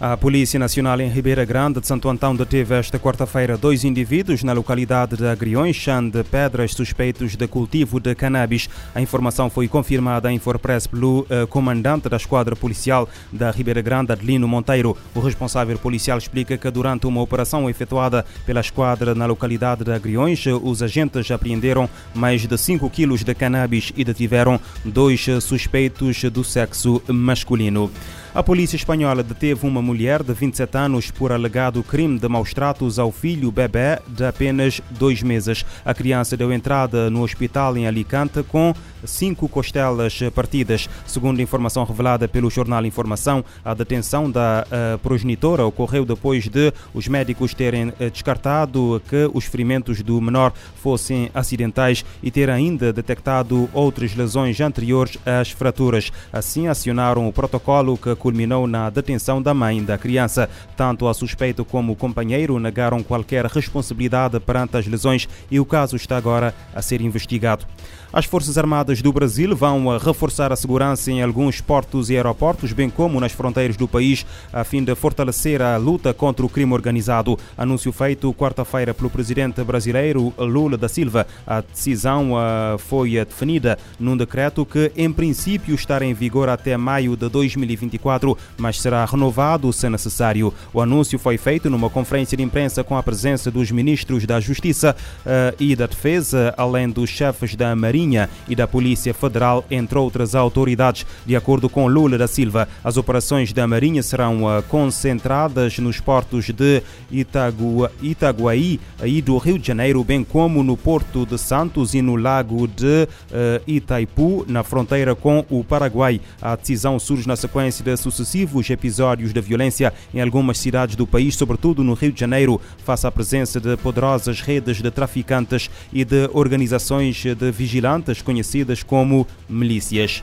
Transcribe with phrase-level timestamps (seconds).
[0.00, 4.52] A Polícia Nacional em Ribeira Grande de Santo Antão deteve esta quarta-feira dois indivíduos na
[4.52, 8.68] localidade de Agriões, chão de pedras suspeitos de cultivo de cannabis.
[8.94, 14.12] A informação foi confirmada em Infopress pelo uh, comandante da esquadra policial da Ribeira Grande,
[14.12, 14.96] Adelino Monteiro.
[15.16, 20.44] O responsável policial explica que durante uma operação efetuada pela esquadra na localidade de Agriões,
[20.62, 27.02] os agentes apreenderam mais de 5 quilos de cannabis e detiveram dois suspeitos do sexo
[27.08, 27.90] masculino.
[28.34, 32.98] A polícia espanhola deteve uma mulher de 27 anos por alegado crime de maus tratos
[32.98, 35.64] ao filho bebê de apenas dois meses.
[35.82, 40.88] A criança deu entrada no hospital em Alicante com cinco costelas partidas.
[41.06, 47.08] Segundo informação revelada pelo jornal Informação, a detenção da uh, progenitora ocorreu depois de os
[47.08, 53.68] médicos terem uh, descartado que os ferimentos do menor fossem acidentais e ter ainda detectado
[53.72, 56.12] outras lesões anteriores às fraturas.
[56.32, 60.50] Assim, acionaram o protocolo que culminou na detenção da mãe da criança.
[60.76, 65.96] Tanto a suspeito como o companheiro negaram qualquer responsabilidade perante as lesões e o caso
[65.96, 67.64] está agora a ser investigado.
[68.10, 72.88] As Forças Armadas do Brasil vão reforçar a segurança em alguns portos e aeroportos, bem
[72.88, 77.38] como nas fronteiras do país, a fim de fortalecer a luta contra o crime organizado.
[77.56, 81.26] Anúncio feito quarta-feira pelo presidente brasileiro Lula da Silva.
[81.46, 82.30] A decisão
[82.78, 88.07] foi definida num decreto que, em princípio, estará em vigor até maio de 2024,
[88.56, 90.52] mas será renovado se necessário.
[90.72, 94.94] O anúncio foi feito numa conferência de imprensa com a presença dos ministros da Justiça
[95.20, 100.34] uh, e da Defesa, além dos chefes da Marinha e da Polícia Federal, entre outras
[100.34, 101.06] autoridades.
[101.26, 106.46] De acordo com Lula da Silva, as operações da Marinha serão uh, concentradas nos portos
[106.46, 112.02] de Itagua, Itaguaí e do Rio de Janeiro, bem como no Porto de Santos e
[112.02, 116.20] no Lago de uh, Itaipu, na fronteira com o Paraguai.
[116.40, 121.34] A decisão surge na sequência de sucessivos episódios de violência em algumas cidades do país,
[121.36, 126.28] sobretudo no Rio de Janeiro, face à presença de poderosas redes de traficantes e de
[126.32, 127.78] organizações de vigilância
[128.22, 130.22] conhecidas como milícias.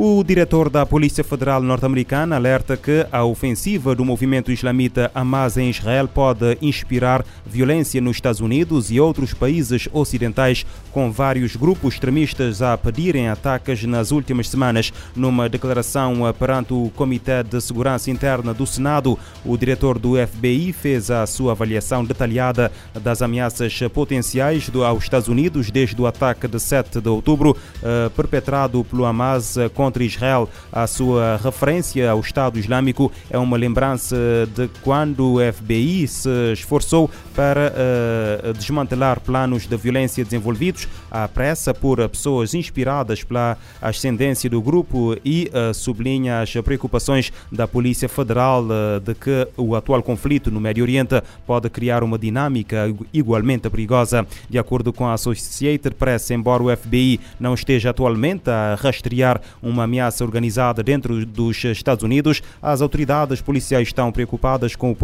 [0.00, 5.70] O diretor da Polícia Federal norte-americana alerta que a ofensiva do movimento islamita Hamas em
[5.70, 12.62] Israel pode inspirar violência nos Estados Unidos e outros países ocidentais, com vários grupos extremistas
[12.62, 14.92] a pedirem ataques nas últimas semanas.
[15.16, 21.10] Numa declaração perante o Comitê de Segurança Interna do Senado, o diretor do FBI fez
[21.10, 22.70] a sua avaliação detalhada
[23.02, 28.84] das ameaças potenciais aos Estados Unidos desde o ataque de 7 de outubro, eh, perpetrado
[28.84, 30.48] pelo Hamas contra contra Israel.
[30.70, 34.16] A sua referência ao Estado Islâmico é uma lembrança
[34.54, 41.72] de quando o FBI se esforçou para uh, desmantelar planos de violência desenvolvidos à pressa
[41.72, 48.64] por pessoas inspiradas pela ascendência do grupo e uh, sublinha as preocupações da Polícia Federal
[48.64, 54.26] uh, de que o atual conflito no Médio Oriente pode criar uma dinâmica igualmente perigosa.
[54.50, 59.67] De acordo com a Associated Press, embora o FBI não esteja atualmente a rastrear uma
[59.68, 64.96] uma ameaça organizada dentro dos Estados Unidos, as autoridades policiais estão preocupadas com o,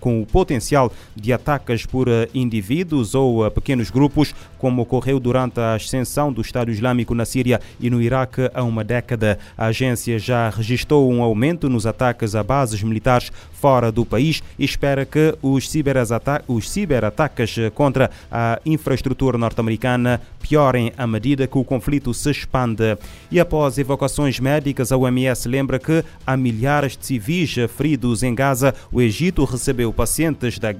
[0.00, 5.60] com o potencial de ataques por eh, indivíduos ou eh, pequenos grupos, como ocorreu durante
[5.60, 9.38] a ascensão do Estado Islâmico na Síria e no Iraque há uma década.
[9.56, 13.30] A agência já registrou um aumento nos ataques a bases militares
[13.62, 21.46] fora do país e espera que os ciberataques contra a infraestrutura norte-americana piorem à medida
[21.46, 22.98] que o conflito se expande.
[23.30, 28.74] E após evacuações médicas, a OMS lembra que há milhares de civis feridos em Gaza.
[28.90, 30.72] O Egito recebeu pacientes da,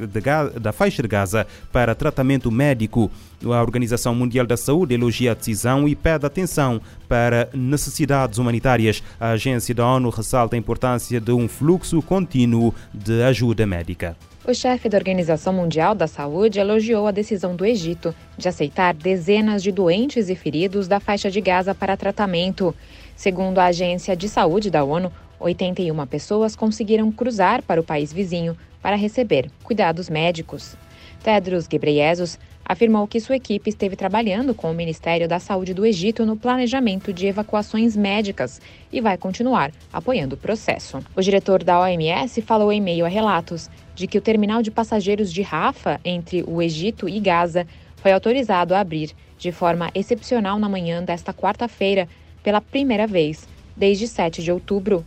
[0.60, 3.08] da faixa de Gaza para tratamento médico.
[3.44, 9.02] A Organização Mundial da Saúde elogia a decisão e pede atenção para necessidades humanitárias.
[9.18, 14.16] A agência da ONU ressalta a importância de um fluxo contínuo de ajuda médica.
[14.44, 19.62] O chefe da Organização Mundial da Saúde elogiou a decisão do Egito de aceitar dezenas
[19.62, 22.74] de doentes e feridos da faixa de Gaza para tratamento.
[23.14, 28.56] Segundo a Agência de Saúde da ONU, 81 pessoas conseguiram cruzar para o país vizinho
[28.82, 30.76] para receber cuidados médicos.
[31.22, 36.24] Tedros Ghebreyesus afirmou que sua equipe esteve trabalhando com o Ministério da Saúde do Egito
[36.24, 38.60] no planejamento de evacuações médicas
[38.92, 41.00] e vai continuar apoiando o processo.
[41.16, 45.32] O diretor da OMS falou em meio a relatos de que o terminal de passageiros
[45.32, 47.66] de Rafa, entre o Egito e Gaza,
[47.96, 52.08] foi autorizado a abrir de forma excepcional na manhã desta quarta-feira,
[52.42, 55.04] pela primeira vez desde 7 de outubro.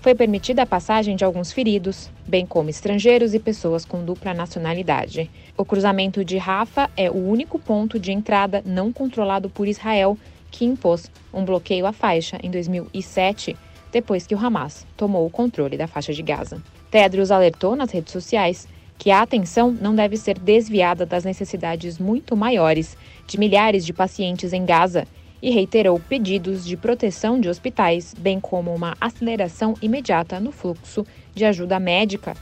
[0.00, 5.30] Foi permitida a passagem de alguns feridos, bem como estrangeiros e pessoas com dupla nacionalidade.
[5.58, 10.16] O cruzamento de Rafa é o único ponto de entrada não controlado por Israel
[10.50, 13.54] que impôs um bloqueio à faixa em 2007,
[13.92, 16.62] depois que o Hamas tomou o controle da faixa de Gaza.
[16.90, 18.66] Tedros alertou nas redes sociais
[18.96, 24.54] que a atenção não deve ser desviada das necessidades muito maiores de milhares de pacientes
[24.54, 25.06] em Gaza
[25.42, 31.44] e reiterou pedidos de proteção de hospitais, bem como uma aceleração imediata no fluxo de
[31.44, 32.36] ajuda médica.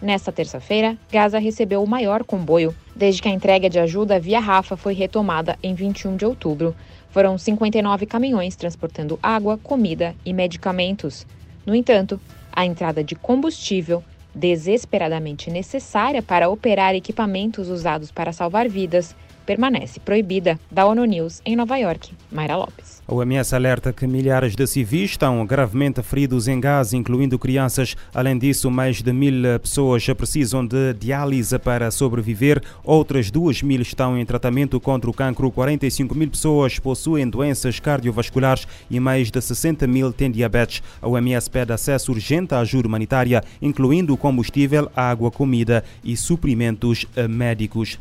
[0.00, 4.76] Nesta terça-feira, Gaza recebeu o maior comboio desde que a entrega de ajuda via Rafa
[4.76, 6.76] foi retomada em 21 de outubro.
[7.10, 11.26] Foram 59 caminhões transportando água, comida e medicamentos.
[11.64, 12.20] No entanto,
[12.52, 14.04] a entrada de combustível
[14.34, 20.58] desesperadamente necessária para operar equipamentos usados para salvar vidas, permanece proibida.
[20.70, 23.02] Da ONU News, em Nova York, Mayra Lopes.
[23.06, 27.94] A OMS alerta que milhares de civis estão gravemente feridos em Gaza, incluindo crianças.
[28.14, 32.62] Além disso, mais de mil pessoas precisam de diálise para sobreviver.
[32.82, 35.50] Outras duas mil estão em tratamento contra o cancro.
[35.50, 40.82] 45 mil pessoas possuem doenças cardiovasculares e mais de 60 mil têm diabetes.
[41.02, 47.98] A OMS pede acesso urgente à ajuda humanitária, incluindo combustível, água, comida e suprimentos médicos.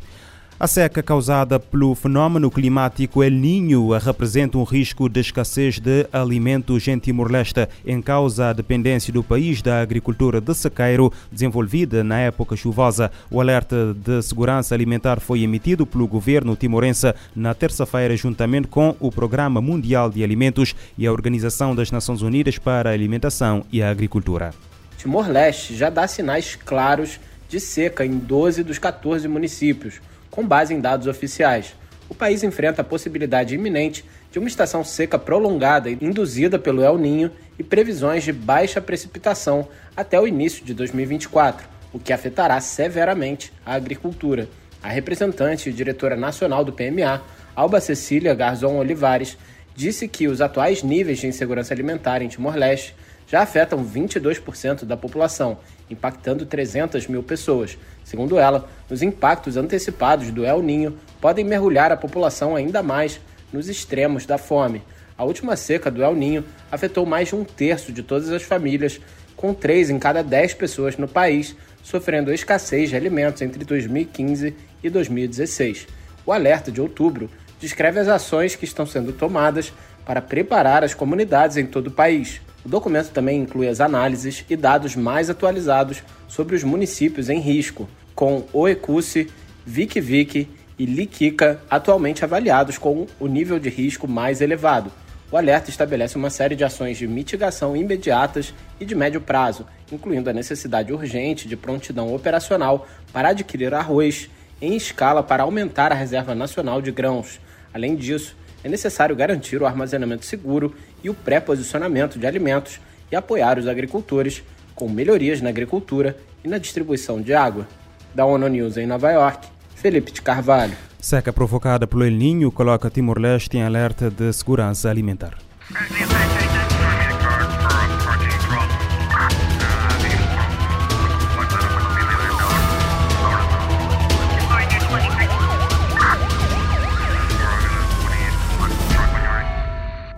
[0.60, 6.88] A seca causada pelo fenômeno climático El Niño representa um risco de escassez de alimentos
[6.88, 12.56] em Timor-Leste, em causa a dependência do país da agricultura de sequeiro desenvolvida na época
[12.56, 13.12] chuvosa.
[13.32, 19.12] O alerta de segurança alimentar foi emitido pelo governo timorense na terça-feira, juntamente com o
[19.12, 23.90] Programa Mundial de Alimentos e a Organização das Nações Unidas para a Alimentação e a
[23.90, 24.54] Agricultura.
[24.98, 27.20] Timor-Leste já dá sinais claros
[27.54, 30.02] de seca em 12 dos 14 municípios
[30.32, 31.76] com base em dados oficiais.
[32.10, 37.30] O país enfrenta a possibilidade iminente de uma estação seca prolongada induzida pelo El Ninho
[37.60, 43.76] e previsões de baixa precipitação até o início de 2024, o que afetará severamente a
[43.76, 44.50] agricultura.
[44.82, 47.22] A representante e diretora nacional do PMA,
[47.56, 49.38] Alba Cecília Garzon Olivares,
[49.76, 52.96] disse que os atuais níveis de insegurança alimentar em Timor-Leste
[53.28, 55.58] já afetam 22% da população,
[55.94, 57.78] impactando 300 mil pessoas.
[58.04, 63.70] Segundo ela, os impactos antecipados do El Ninho podem mergulhar a população ainda mais nos
[63.70, 64.82] extremos da fome.
[65.18, 69.00] A última seca do El Ninho afetou mais de um terço de todas as famílias,
[69.38, 74.90] com três em cada dez pessoas no país sofrendo escassez de alimentos entre 2015 e
[74.90, 75.86] 2016.
[76.26, 77.30] O alerta de outubro
[77.60, 79.74] descreve as ações que estão sendo tomadas
[80.06, 82.42] para preparar as comunidades em todo o país.
[82.66, 87.90] O documento também inclui as análises e dados mais atualizados sobre os municípios em risco,
[88.16, 89.30] com Oecuse,
[89.66, 90.48] Vikivik
[90.80, 94.92] e Likika atualmente avaliados com o nível de risco mais elevado.
[95.32, 100.30] O alerta estabelece uma série de ações de mitigação imediatas e de médio prazo, incluindo
[100.30, 104.30] a necessidade urgente de prontidão operacional para adquirir arroz
[104.62, 107.40] em escala para aumentar a reserva nacional de grãos.
[107.74, 110.74] Além disso, é necessário garantir o armazenamento seguro
[111.04, 112.80] e o pré-posicionamento de alimentos
[113.12, 114.44] e apoiar os agricultores
[114.74, 117.68] com melhorias na agricultura e na distribuição de água.
[118.16, 120.76] Da ONU News em Nova York, Felipe de Carvalho.
[121.00, 125.38] Seca provocada pelo El Ninho coloca Timor-Leste em alerta de segurança alimentar.